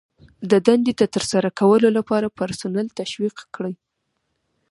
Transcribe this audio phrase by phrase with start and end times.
[0.51, 3.73] د دندې د ترسره کولو لپاره پرسونل تشویق کړئ.